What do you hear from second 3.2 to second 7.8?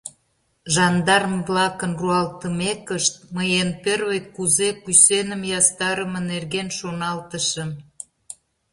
мый эн первый кузе кӱсеным ястарыме нерген шоналтышым.